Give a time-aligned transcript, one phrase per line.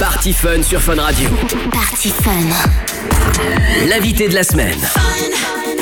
[0.00, 1.28] Party Fun sur Fun Radio.
[1.70, 2.32] Party Fun.
[3.86, 4.80] L'invité de la semaine.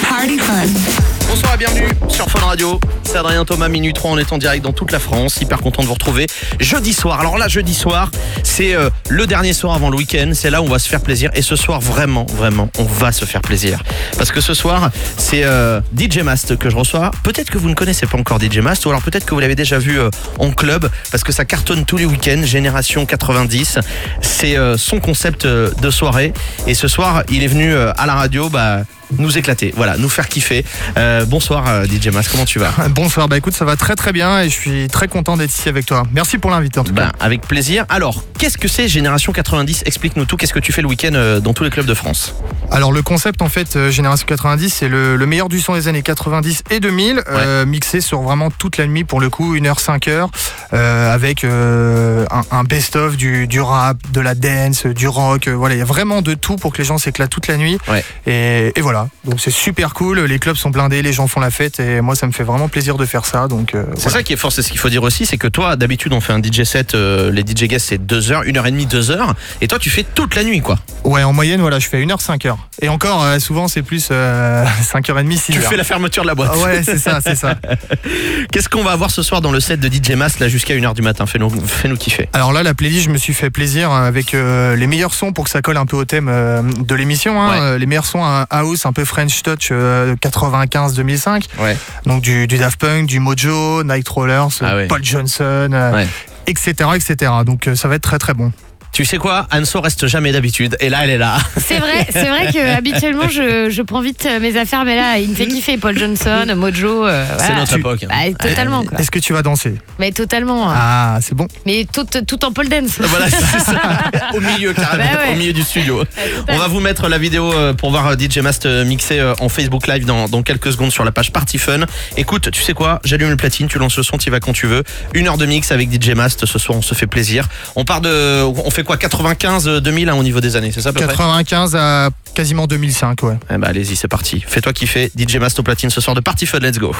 [0.08, 1.17] Party Fun.
[1.28, 2.80] Bonsoir et bienvenue sur Fun Radio.
[3.02, 5.36] C'est Adrien Thomas, minute 3, on est en direct dans toute la France.
[5.42, 6.26] Hyper content de vous retrouver
[6.58, 7.20] jeudi soir.
[7.20, 8.10] Alors là, jeudi soir,
[8.42, 10.30] c'est euh, le dernier soir avant le week-end.
[10.32, 11.30] C'est là où on va se faire plaisir.
[11.34, 13.82] Et ce soir, vraiment, vraiment, on va se faire plaisir.
[14.16, 17.10] Parce que ce soir, c'est euh, DJ Mast que je reçois.
[17.22, 19.54] Peut-être que vous ne connaissez pas encore DJ Mast, ou alors peut-être que vous l'avez
[19.54, 20.08] déjà vu euh,
[20.38, 22.42] en club, parce que ça cartonne tous les week-ends.
[22.42, 23.80] Génération 90,
[24.22, 26.32] c'est son concept de soirée.
[26.66, 28.48] Et ce soir, il est venu à la radio.
[28.48, 28.80] Bah,
[29.18, 30.64] nous éclater, voilà, nous faire kiffer.
[30.96, 34.12] Euh, bonsoir euh, DJ Mas, comment tu vas Bonsoir, bah écoute, ça va très très
[34.12, 36.02] bien et je suis très content d'être ici avec toi.
[36.12, 37.12] Merci pour l'inviter en tout Ben, cas.
[37.20, 37.84] avec plaisir.
[37.88, 40.36] Alors, qu'est-ce que c'est Génération 90 Explique-nous tout.
[40.36, 42.34] Qu'est-ce que tu fais le week-end euh, dans tous les clubs de France?
[42.70, 45.88] Alors le concept en fait, euh, Génération 90, c'est le, le meilleur du son des
[45.88, 49.78] années 90 et 2000, euh, mixé sur vraiment toute la nuit pour le coup, 1h,
[49.82, 50.28] 5h,
[50.74, 55.78] euh, avec un, un best-of du, du rap, de la dance, du rock, voilà, il
[55.78, 57.78] y a vraiment de tout pour que les gens s'éclatent toute la nuit.
[57.88, 58.04] Ouais.
[58.26, 61.50] Et, et voilà, donc c'est super cool, les clubs sont blindés, les gens font la
[61.50, 63.48] fête et moi ça me fait vraiment plaisir de faire ça.
[63.48, 64.18] Donc euh, C'est voilà.
[64.18, 66.20] ça qui est fort, c'est ce qu'il faut dire aussi, c'est que toi, d'habitude, on
[66.20, 68.86] fait un DJ set, euh, les DJ guests, c'est 2 heures, 1 heure et demie,
[68.86, 70.78] 2 heures, et toi, tu fais toute la nuit, quoi.
[71.04, 72.56] Ouais, en moyenne, voilà, je fais 1h, 5h.
[72.80, 75.52] Et encore, euh, souvent c'est plus euh, 5h30, 6h.
[75.52, 76.56] Tu fais la fermeture de la boîte.
[76.56, 77.56] Ouais, c'est ça, c'est ça.
[78.52, 80.94] Qu'est-ce qu'on va avoir ce soir dans le set de DJ Mas, là, jusqu'à 1h
[80.94, 81.26] du matin?
[81.26, 82.28] Fais-nous fais-nous kiffer.
[82.32, 85.50] Alors là, la playlist, je me suis fait plaisir avec les meilleurs sons pour que
[85.50, 87.40] ça colle un peu au thème de l'émission.
[87.40, 87.72] hein.
[87.72, 87.78] Ouais.
[87.78, 91.44] Les meilleurs sons à house, un peu French Touch euh, 95-2005.
[91.60, 91.76] Ouais.
[92.06, 94.86] Donc du, du Daft Punk, du Mojo, Night Rollers, Ah ouais.
[94.86, 96.08] Paul Johnson, euh, Ouais.
[96.46, 97.32] etc., etc.
[97.44, 98.52] Donc euh, ça va être très très bon.
[98.92, 101.36] Tu sais quoi Anso reste jamais d'habitude, et là, elle est là.
[101.56, 105.28] C'est vrai, c'est vrai que habituellement je, je prends vite mes affaires, mais là il
[105.30, 107.06] me fait kiffer Paul Johnson, Mojo.
[107.06, 107.60] euh, C'est voilà.
[107.60, 108.02] notre époque.
[108.04, 108.08] hein.
[108.10, 108.98] Bah, totalement quoi.
[108.98, 110.68] Est-ce que tu vas danser Mais totalement.
[110.70, 110.74] hein.
[110.76, 111.46] Ah, c'est bon.
[111.64, 112.98] Mais tout, tout en pole dance.
[112.98, 113.80] Voilà, c'est ça.
[114.34, 115.34] Au milieu, carrément, Bah ouais.
[115.34, 116.02] au milieu du studio.
[116.48, 119.34] On va vous mettre la vidéo euh, pour voir euh, DJ Mast euh, mixer euh,
[119.38, 121.80] en Facebook Live dans, dans quelques secondes sur la page Party Fun.
[122.16, 124.52] Écoute, tu sais quoi J'allume le platine, tu lances le son, tu y vas quand
[124.52, 124.82] tu veux.
[125.14, 126.46] Une heure de mix avec DJ Mast.
[126.46, 127.46] Ce soir, on se fait plaisir.
[127.76, 128.42] On part de.
[128.42, 131.08] On fait quoi 95, 2000 hein, au niveau des années, c'est ça à peu près
[131.08, 133.38] 95 à quasiment 2005, ouais.
[133.50, 134.44] Eh bah, allez-y, c'est parti.
[134.46, 135.10] Fais-toi kiffer.
[135.16, 136.58] DJ Mast au platine ce soir de Party Fun.
[136.60, 136.94] Let's go.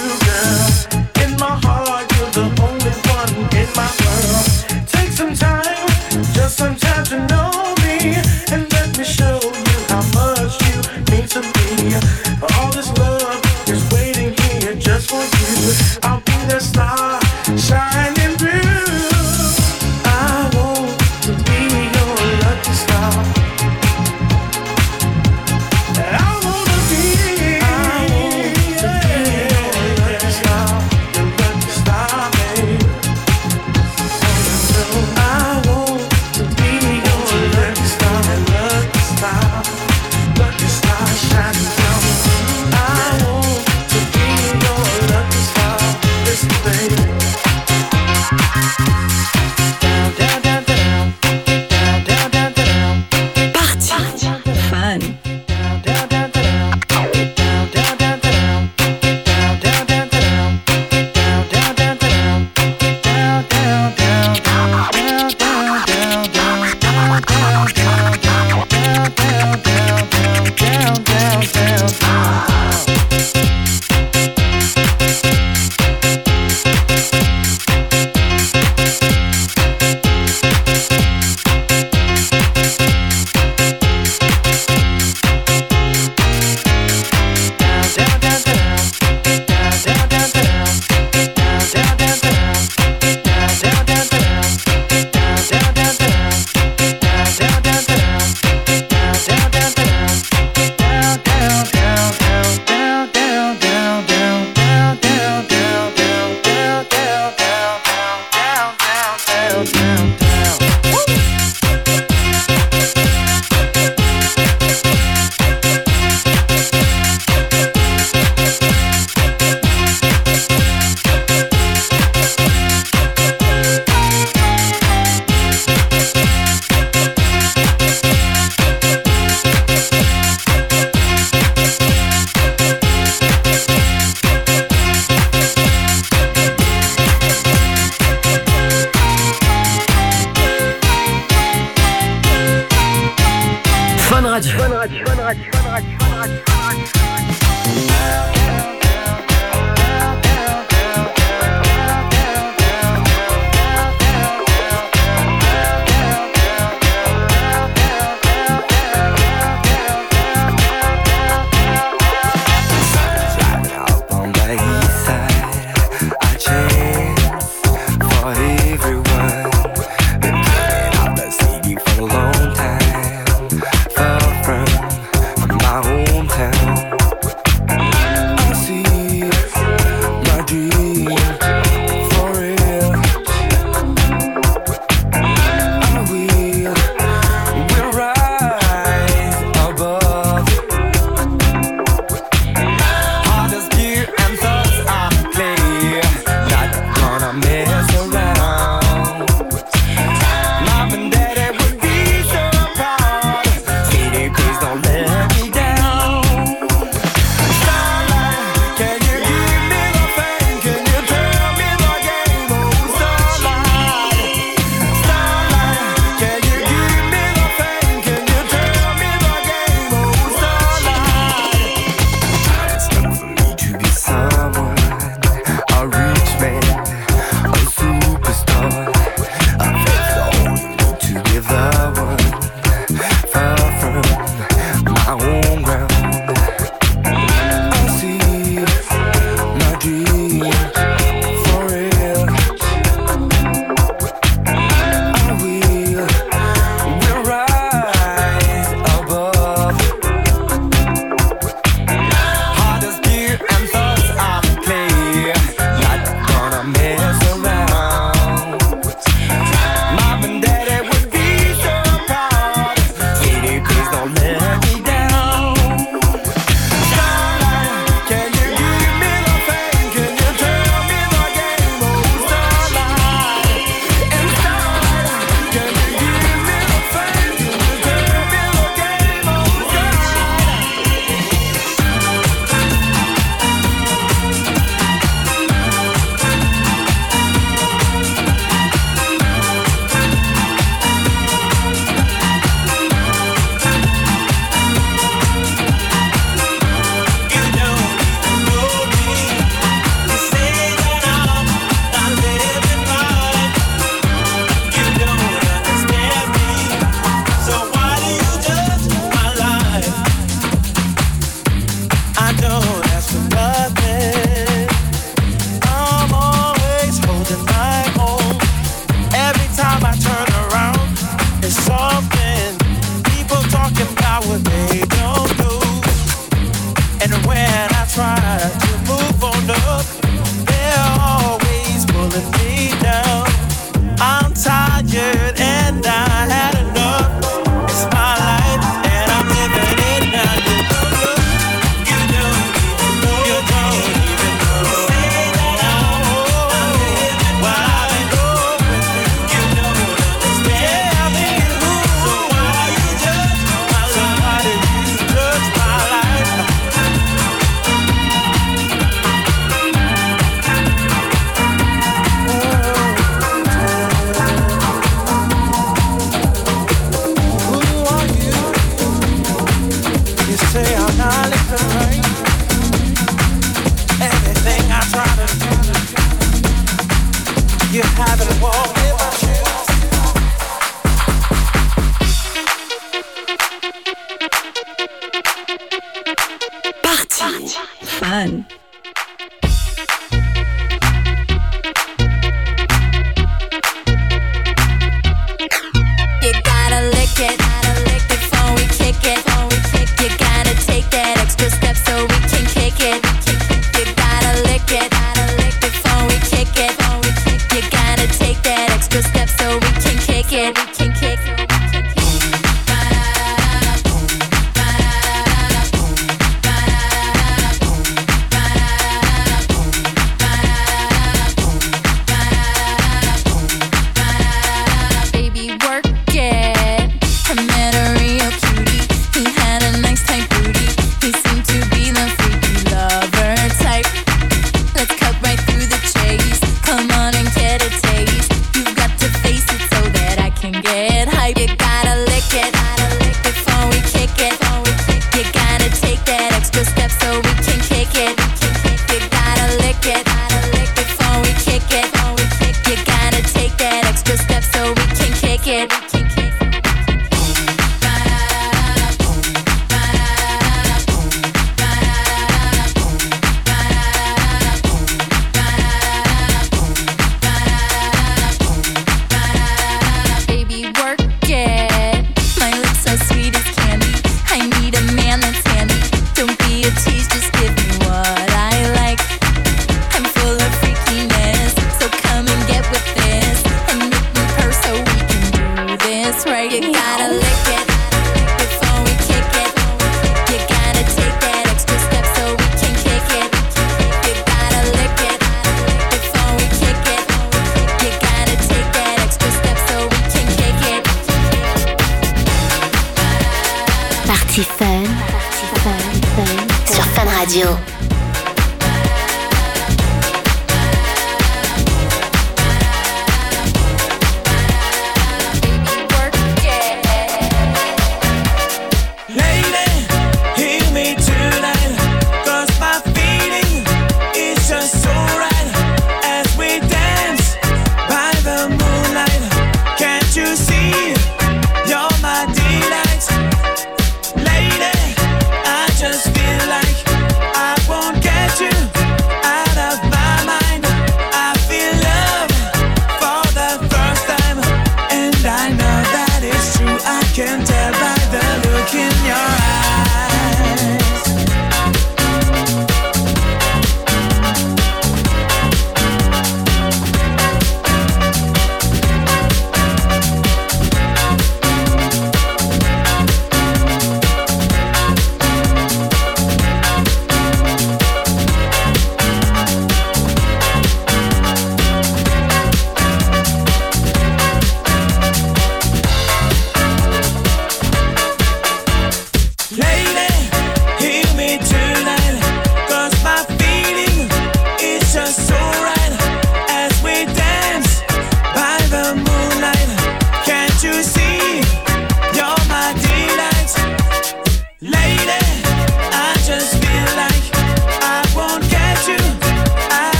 [0.00, 0.27] You,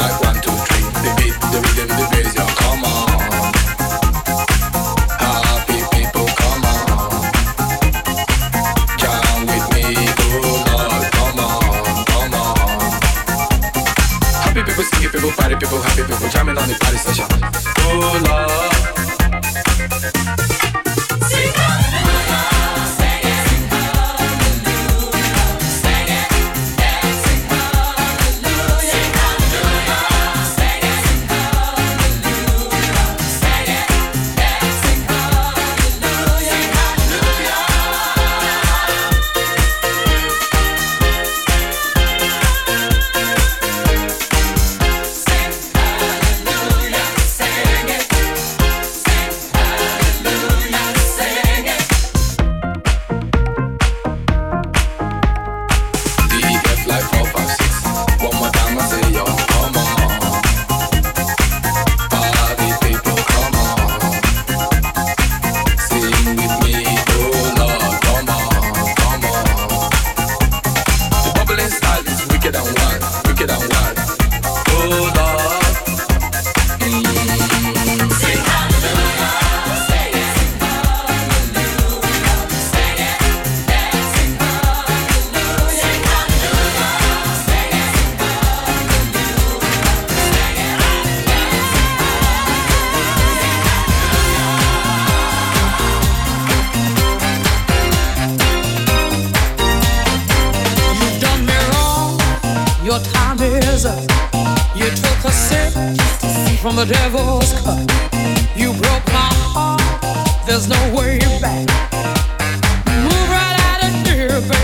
[0.00, 0.29] night.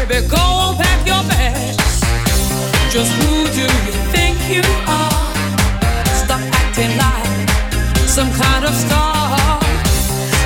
[0.09, 2.01] baby, go on, pack your bags.
[2.91, 5.35] Just who do you think you are?
[6.23, 7.49] Stop acting like
[8.09, 9.61] some kind of star.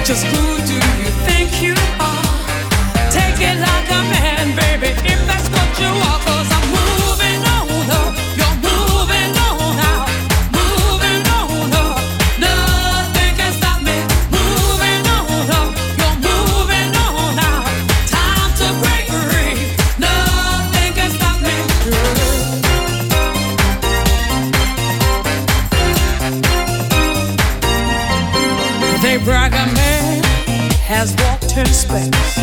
[0.04, 1.99] Just who do you think you are?
[31.90, 32.39] space.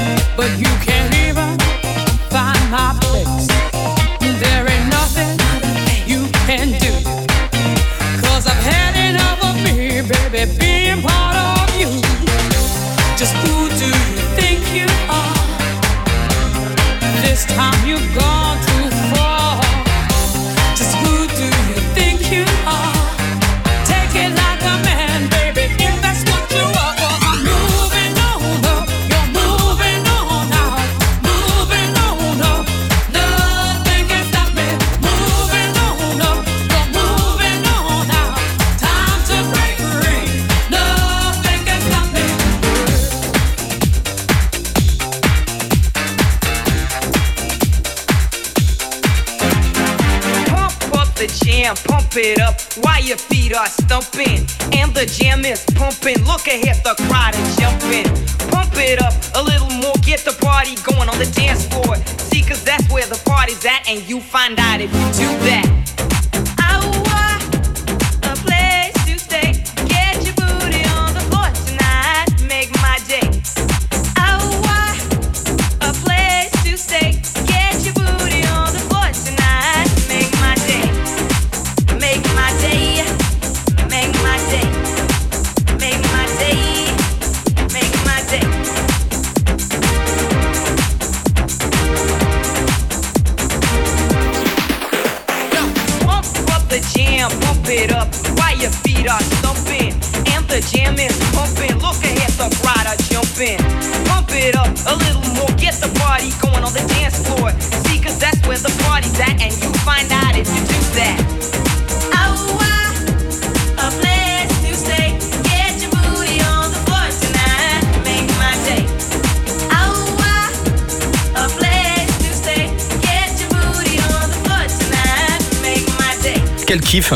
[126.87, 127.13] kiffe.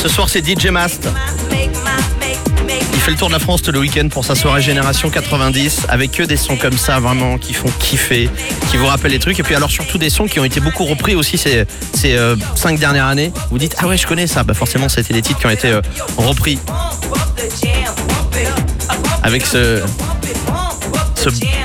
[0.00, 1.06] Ce soir, c'est DJ Mast.
[2.94, 5.82] Il fait le tour de la France tout le week-end pour sa soirée Génération 90
[5.90, 8.30] avec des sons comme ça vraiment qui font kiffer,
[8.70, 9.38] qui vous rappellent les trucs.
[9.38, 11.66] Et puis alors surtout des sons qui ont été beaucoup repris aussi ces,
[12.06, 13.30] euh, cinq dernières années.
[13.50, 15.68] Vous dites ah ouais je connais ça, bah forcément c'était des titres qui ont été
[15.68, 15.82] euh,
[16.16, 16.58] repris.
[19.22, 19.82] Avec ce,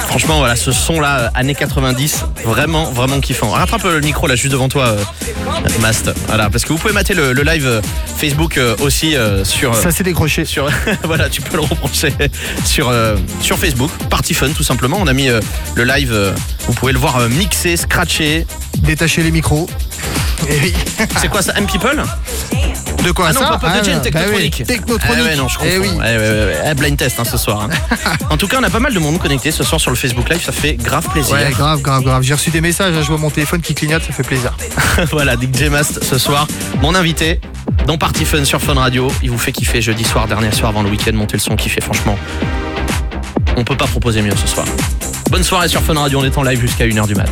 [0.08, 3.50] franchement voilà ce son là années 90 vraiment vraiment kiffant.
[3.52, 4.88] Rattrape le micro là juste devant toi.
[4.88, 5.04] Euh,
[5.80, 6.12] Mast.
[6.28, 7.82] Voilà, parce que vous pouvez mater le, le live euh,
[8.18, 9.76] Facebook euh, aussi euh, sur.
[9.76, 10.46] Ça s'est décroché.
[10.46, 10.70] sur
[11.04, 12.14] voilà, tu peux le reprocher
[12.66, 12.94] sur
[13.42, 14.98] sur Facebook, Party Fun tout simplement.
[15.00, 15.30] On a mis
[15.76, 16.34] le live,
[16.68, 18.46] vous pouvez le voir mixé, scratché.
[18.80, 19.68] Détacher les micros.
[20.48, 20.74] Et oui.
[21.18, 22.04] C'est quoi ça, M People?
[23.04, 24.56] De quoi Ah non, ça Ah, Jam, bah Technotronic.
[24.60, 25.18] oui, Technotronic.
[25.20, 25.72] Ah ouais, non, je comprends.
[25.74, 25.88] Eh oui.
[25.90, 26.74] Ouais, ouais, ouais, ouais.
[26.76, 27.62] blind test hein, ce soir.
[27.72, 27.96] hein.
[28.30, 30.30] en tout cas, on a pas mal de monde connecté ce soir sur le Facebook
[30.30, 31.34] Live, ça fait grave plaisir.
[31.36, 32.24] Ouais, grave, grave, grave.
[32.24, 34.54] J'ai reçu des messages, hein, je vois mon téléphone qui clignote, ça fait plaisir.
[35.12, 36.48] voilà, DJ Mast ce soir,
[36.82, 37.40] mon invité
[37.88, 39.10] dans Party Fun sur Fun Radio.
[39.24, 41.12] Il vous fait kiffer jeudi soir, dernier soir avant le week-end.
[41.14, 42.18] Montez le son, kiffer, franchement.
[43.56, 44.66] On peut pas proposer mieux ce soir.
[45.30, 47.30] Bonne soirée sur Fun Radio, on est en live jusqu'à 1h du mat.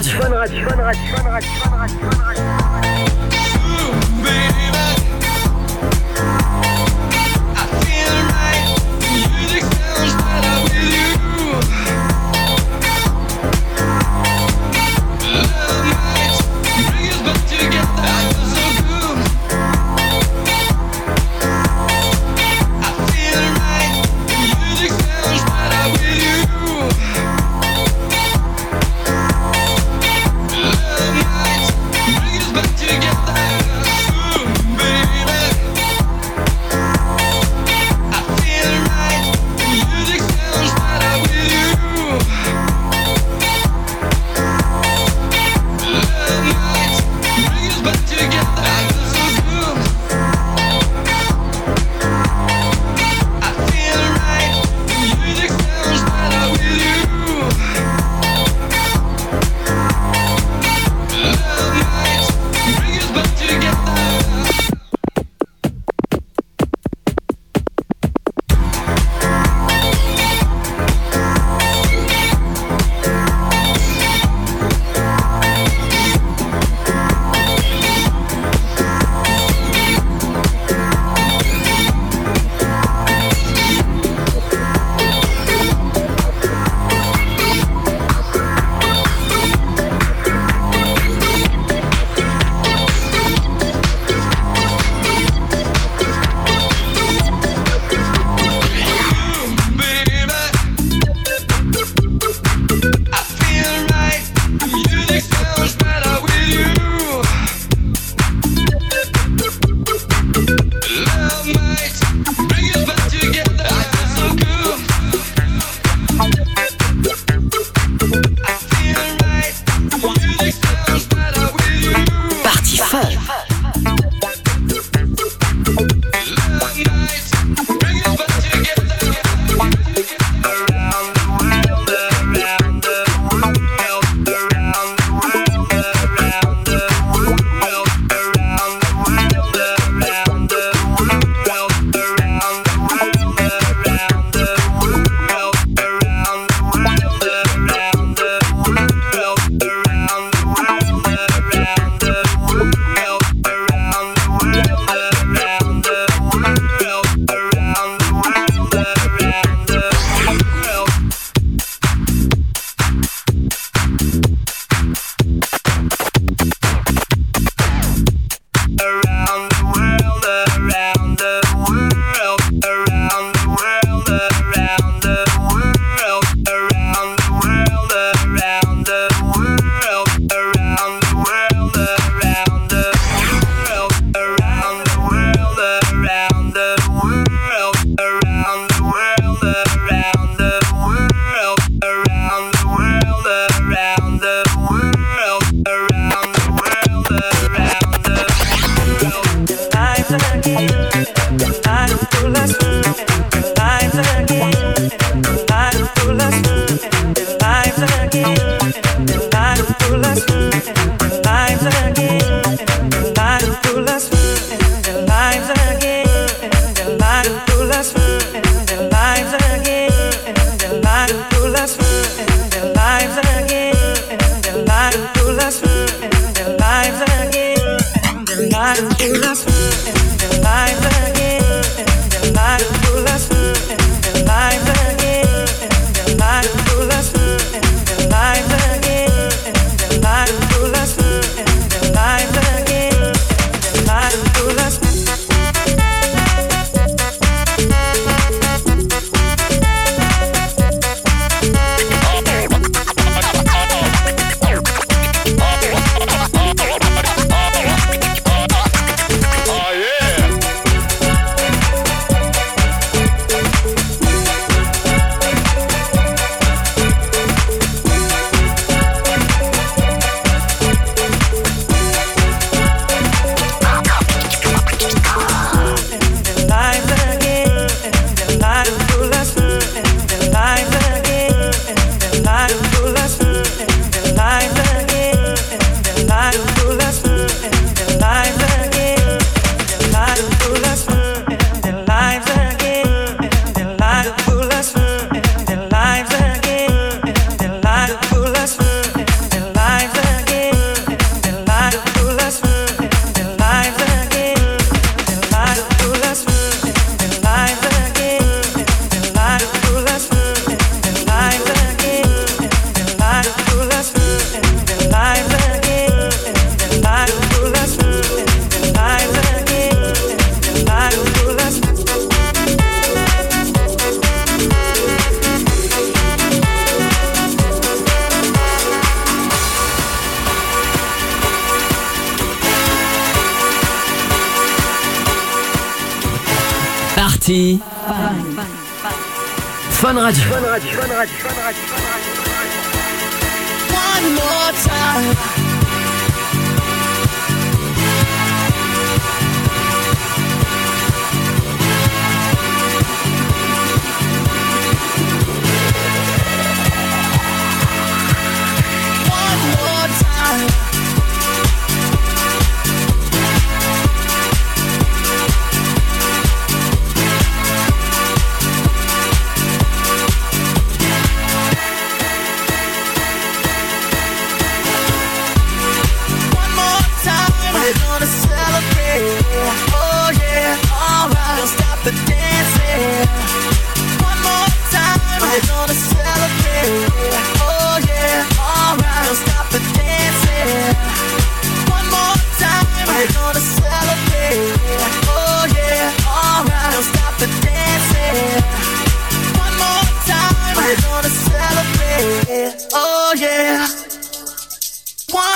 [0.00, 0.29] Володя.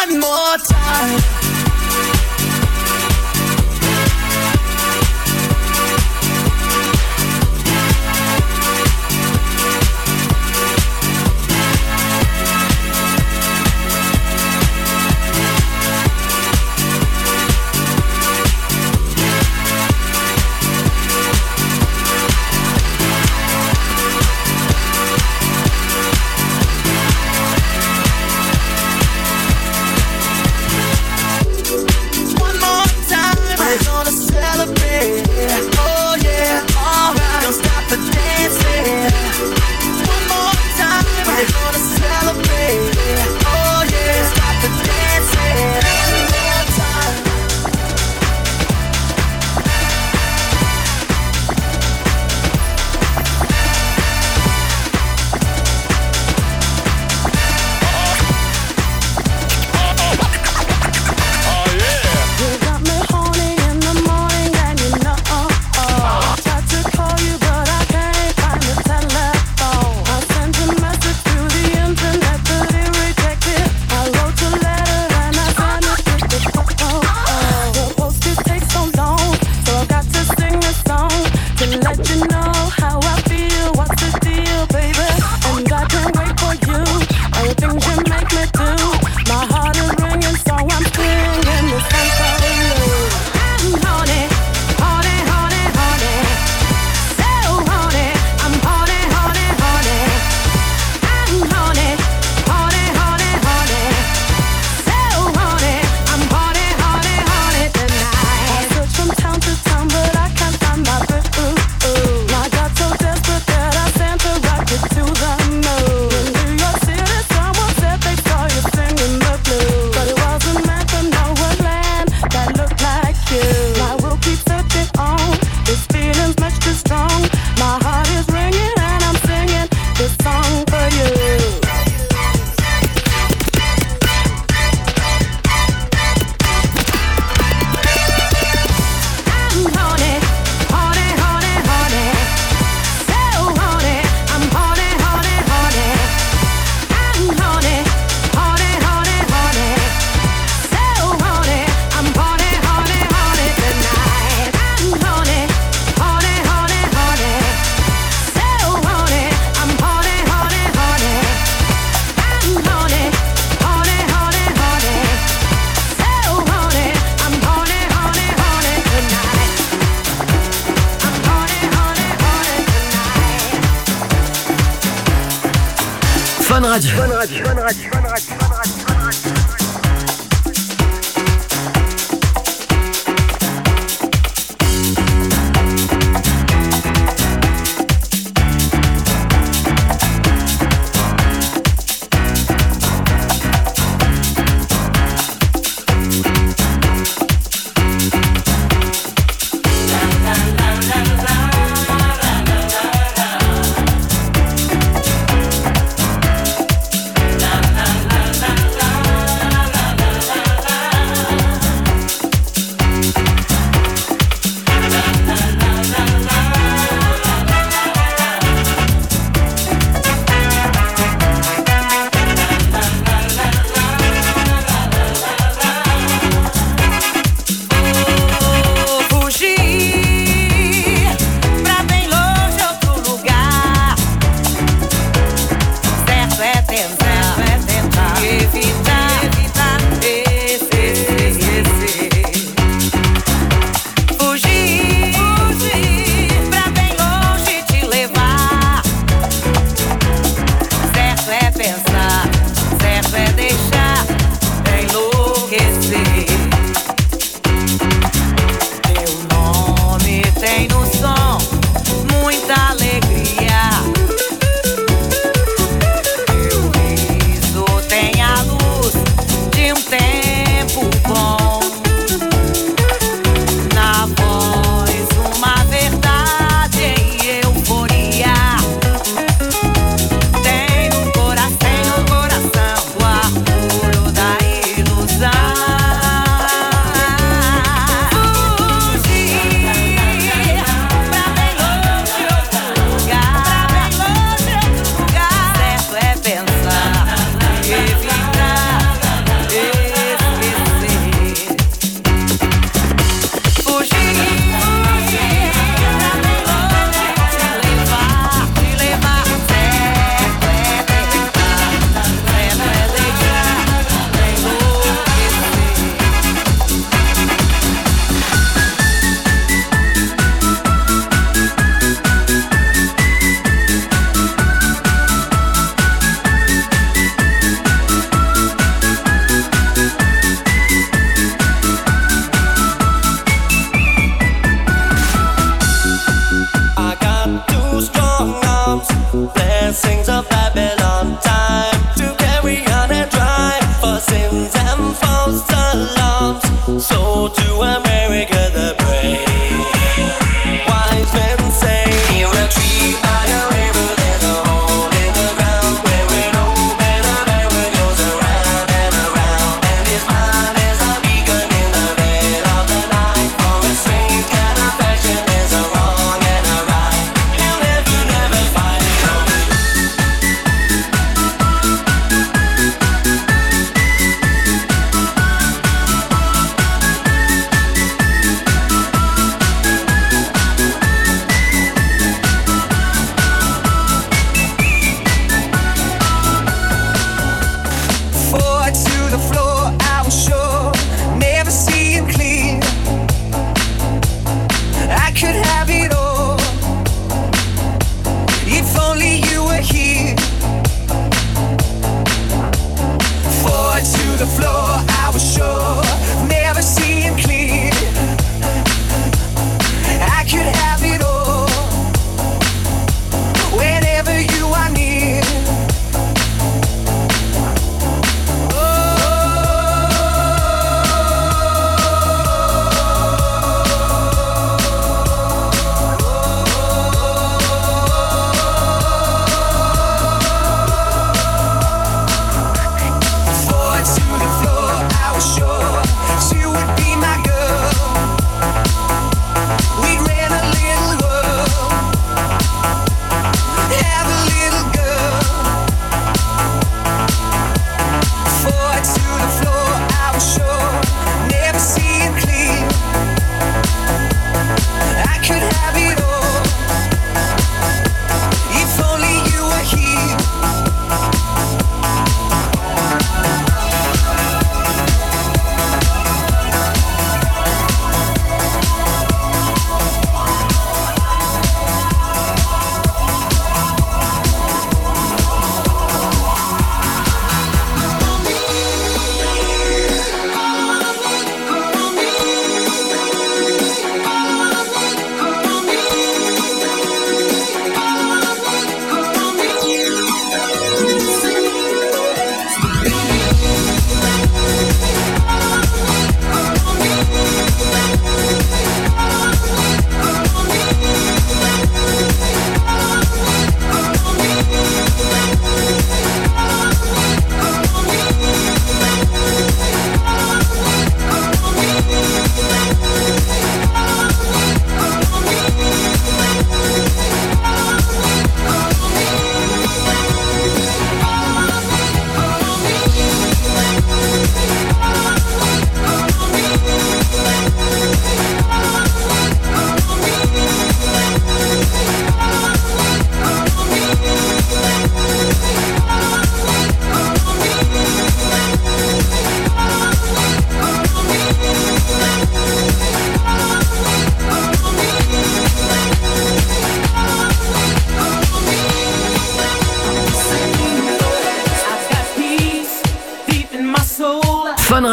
[0.07, 1.44] One more time.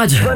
[0.02, 0.31] Radio.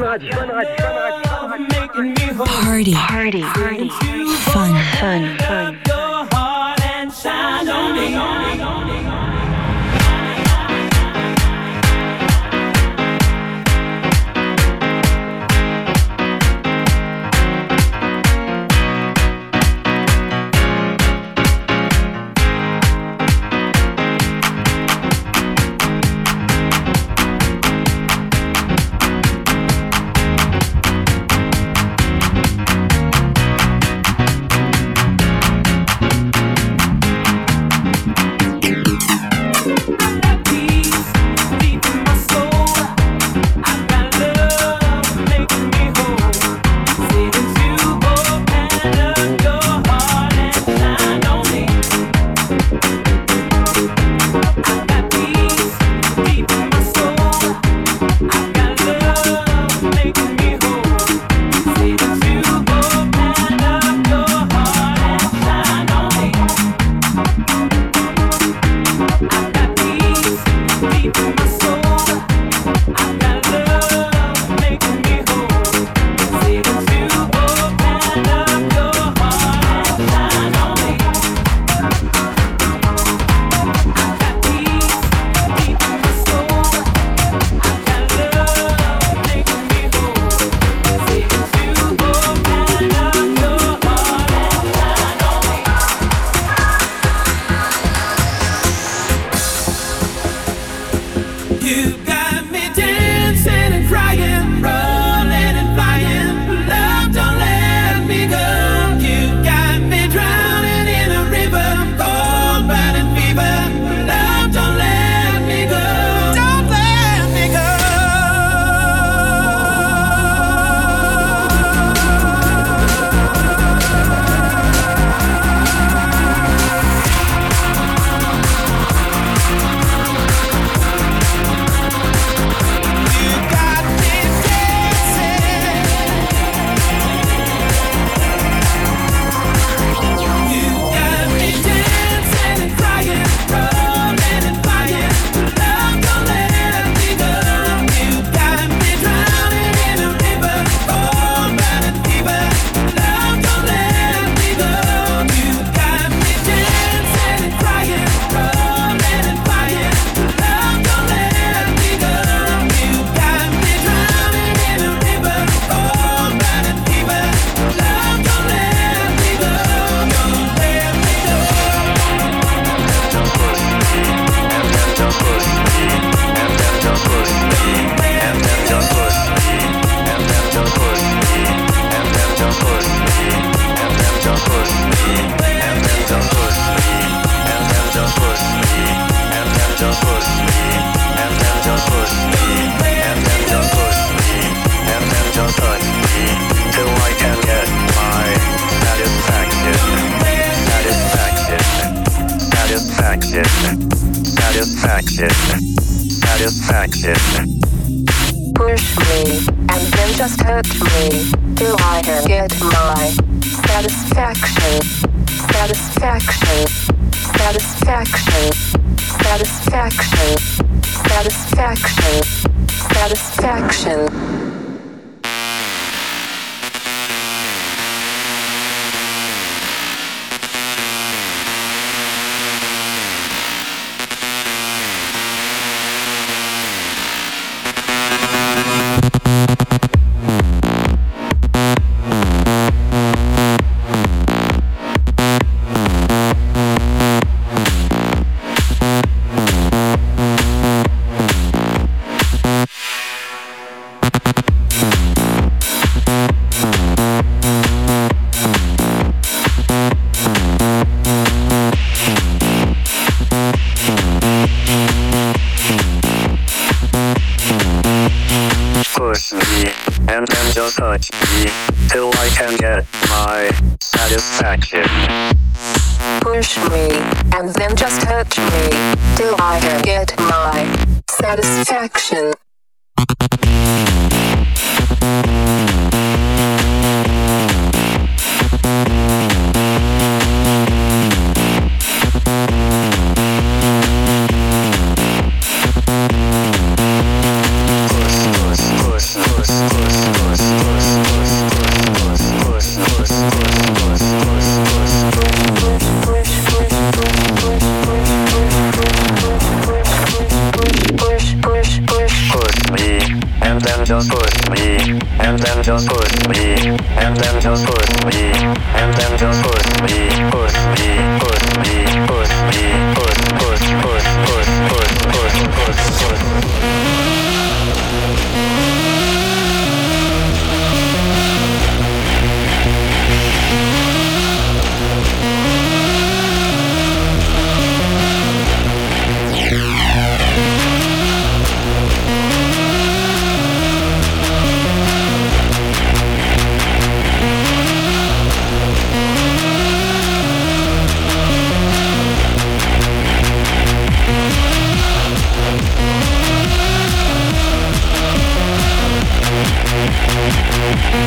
[360.26, 361.06] MUZIEK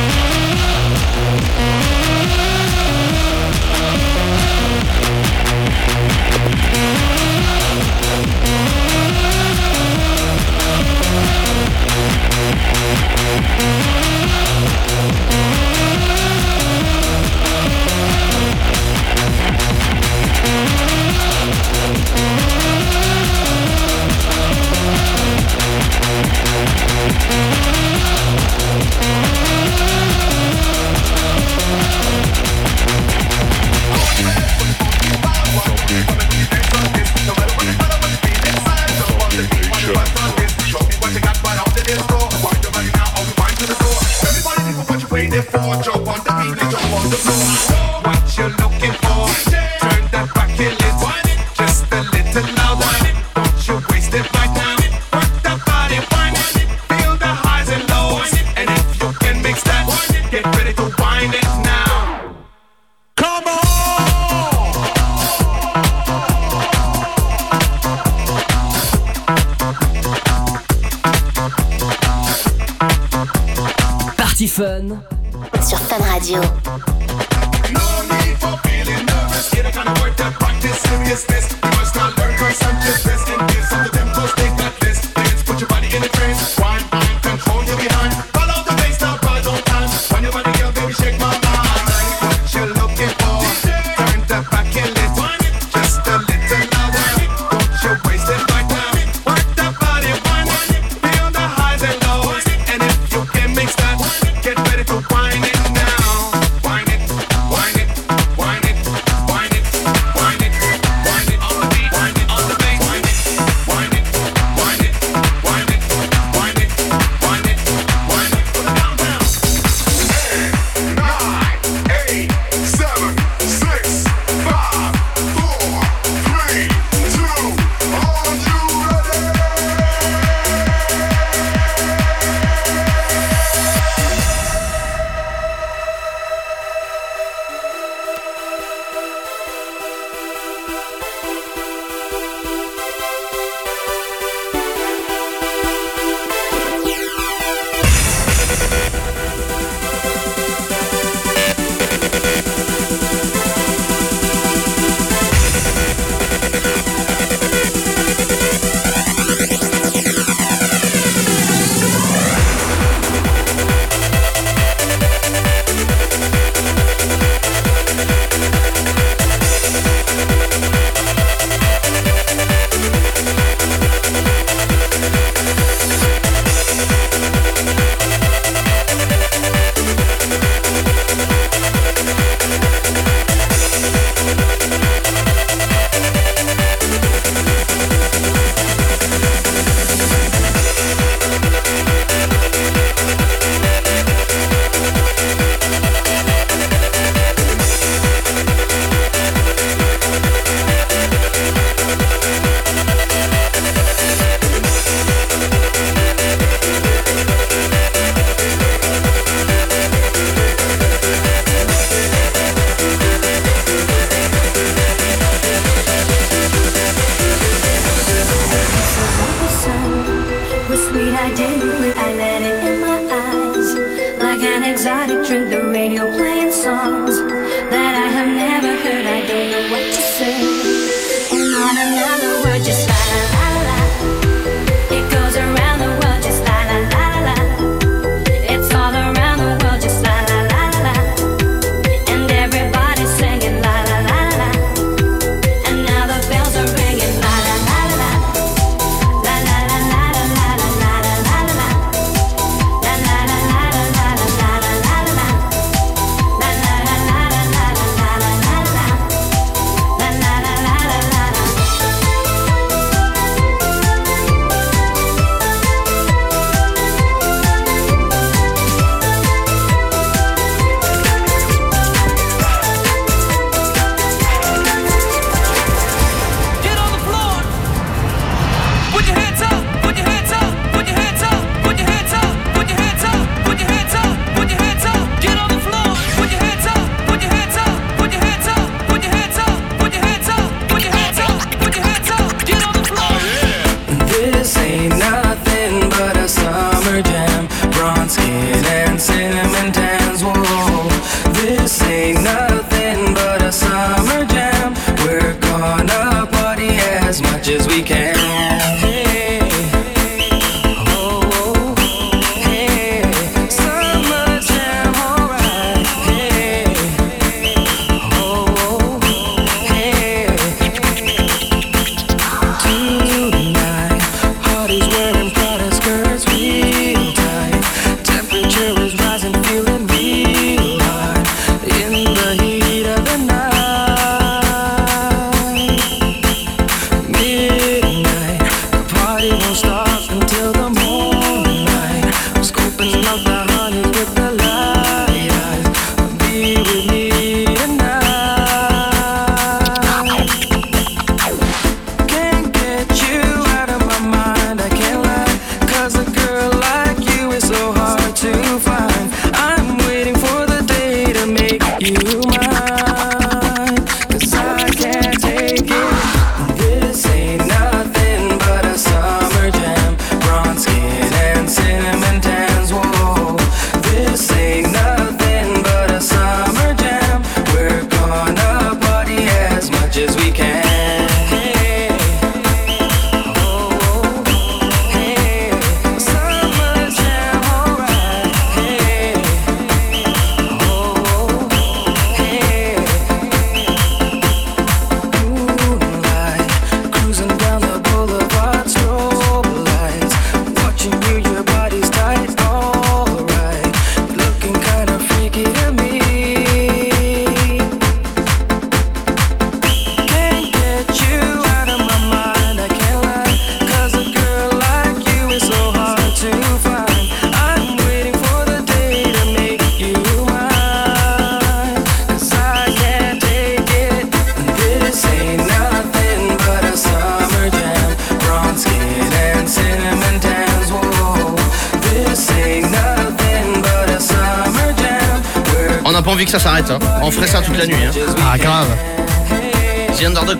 [343.11, 344.58] of the honey with the love.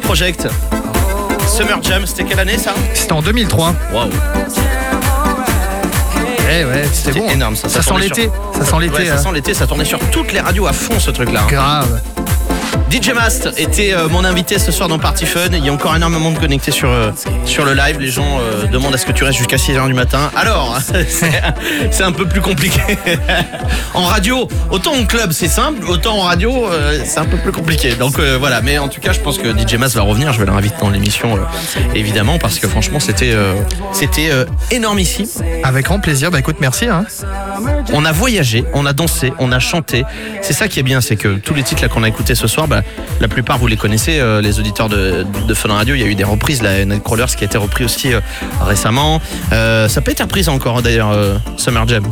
[0.09, 0.47] Project.
[1.47, 3.75] Summer Jam, c'était quelle année ça C'était en 2003.
[3.93, 4.09] Waouh.
[6.51, 7.29] Eh ouais, c'était bon.
[7.29, 7.69] énorme ça.
[7.69, 8.31] Ça sent l'été.
[8.57, 8.95] Ça sent l'été.
[8.95, 9.17] Ouais, ça hein.
[9.17, 11.43] sent l'été, ça tournait sur toutes les radios à fond ce truc là.
[11.47, 12.01] Grave.
[12.89, 15.49] DJ Mast était euh, mon invité ce soir dans Party Fun.
[15.53, 17.11] Il y a encore énormément de connectés sur, euh,
[17.45, 17.99] sur le live.
[17.99, 20.31] Les gens euh, demandent à ce que tu restes jusqu'à 6h du matin.
[20.35, 20.75] Alors,
[21.91, 22.81] c'est un peu plus compliqué.
[23.93, 26.65] en radio, autant en club c'est simple, autant en radio
[27.03, 27.93] c'est un peu plus compliqué.
[27.93, 30.33] Donc voilà, mais en tout cas je pense que DJ Mast va revenir.
[30.33, 31.37] Je vais le réinviter dans l'émission
[31.93, 33.35] évidemment parce que franchement c'était
[33.91, 34.31] c'était
[34.71, 35.29] énorme ici.
[35.63, 36.31] Avec grand plaisir.
[36.31, 36.85] Bah écoute, merci.
[36.85, 37.05] Hein.
[37.93, 40.05] On a voyagé, on a dansé, on a chanté.
[40.41, 42.67] C'est ça qui est bien, c'est que tous les titres qu'on a écoutés ce soir,
[42.67, 42.78] bah,
[43.19, 45.95] la plupart vous les connaissez, euh, les auditeurs de, de Fun Radio.
[45.95, 48.19] Il y a eu des reprises, la Nightcrawlers qui a été repris aussi euh,
[48.61, 49.21] récemment.
[49.53, 52.03] Euh, ça peut être reprise encore d'ailleurs, euh, Summer Jam.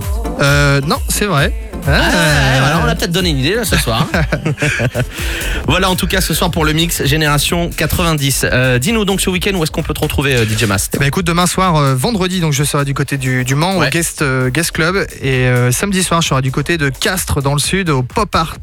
[0.41, 1.53] Euh, non, c'est vrai.
[1.87, 4.07] Ah, Ouais, voilà, on a peut-être donné une idée là ce soir.
[5.67, 8.45] voilà en tout cas ce soir pour le mix Génération 90.
[8.51, 11.07] Euh, Dis-nous donc ce week-end où est-ce qu'on peut te retrouver euh, DJ Mast Bah
[11.07, 13.87] écoute, demain soir, euh, vendredi, donc je serai du côté du, du Mans Ouais.
[13.87, 15.05] au guest, guest club.
[15.21, 18.57] Et samedi soir, je serai du côté de Castres dans le sud au Pop Art.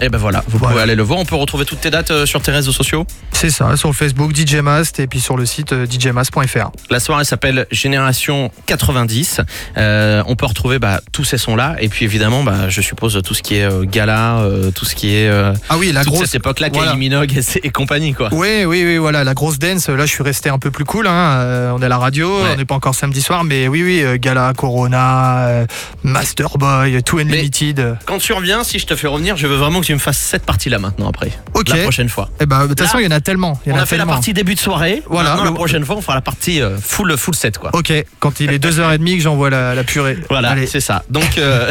[0.00, 0.72] Et ben voilà, vous Voilà.
[0.72, 1.18] pouvez aller le voir.
[1.18, 3.06] On peut retrouver toutes tes dates euh, sur tes réseaux sociaux.
[3.32, 6.70] C'est ça, sur le Facebook DJ Mast et puis sur le site euh, djmast.fr.
[6.90, 9.40] La soirée s'appelle Génération 90.
[9.76, 11.76] Euh, on peut retrouver bah, tous ces sons-là.
[11.80, 14.94] Et puis évidemment, bah, je suppose tout ce qui est euh, gala, euh, tout ce
[14.94, 15.28] qui est
[15.68, 16.26] Ah oui, la toute grosse.
[16.26, 16.92] cette époque-là, voilà.
[16.92, 18.12] Kylie Minogue et, et compagnie.
[18.14, 18.28] quoi.
[18.32, 19.88] Oui, oui, oui, voilà, la grosse dance.
[19.88, 21.06] Là, je suis resté un peu plus cool.
[21.06, 21.72] Hein.
[21.76, 22.50] on est à la radio, Ouais.
[22.54, 25.66] on n'est pas encore samedi soir, mais oui, oui, Gala, Corona, euh,
[26.02, 27.96] Masterboy, Two Unlimited.
[28.06, 30.18] Quand tu reviens, si je te fais revenir, je veux vraiment que tu me fasses
[30.18, 31.32] cette partie-là maintenant après.
[31.54, 31.68] Ok.
[31.68, 32.30] La prochaine fois.
[32.40, 33.60] Et bah, de toute façon, il y en a tellement.
[33.66, 35.02] Il y en On a, a fait la partie début de soirée.
[35.08, 37.58] Voilà, Maintenant, la prochaine fois, on fera la partie euh, full, full set.
[37.58, 37.70] Quoi.
[37.72, 40.18] Ok, quand il est 2h30 que j'envoie la, la purée.
[40.28, 41.04] Voilà, c'est ça.
[41.10, 41.70] Donc euh,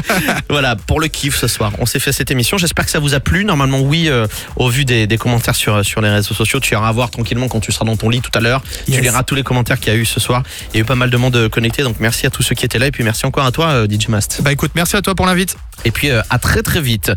[0.50, 2.58] voilà, pour le kiff ce soir, on s'est fait cette émission.
[2.58, 3.44] J'espère que ça vous a plu.
[3.44, 4.26] Normalement, oui, euh,
[4.56, 7.60] au vu des, des commentaires sur, sur les réseaux sociaux, tu iras voir tranquillement quand
[7.60, 8.62] tu seras dans ton lit tout à l'heure.
[8.90, 10.42] Tu liras tous les commentaires qu'il y a eu ce soir.
[10.72, 12.64] Il y a eu pas mal de monde connecté, donc merci à tous ceux qui
[12.64, 12.86] étaient là.
[12.86, 14.42] Et puis merci encore à toi, DJ Mast.
[14.42, 15.56] Bah écoute, merci à toi pour l'invite.
[15.84, 17.12] Et puis à très très vite.